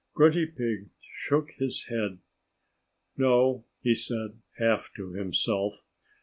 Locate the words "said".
3.93-4.39